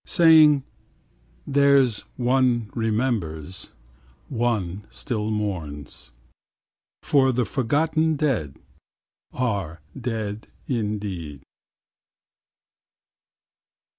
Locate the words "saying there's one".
0.03-2.71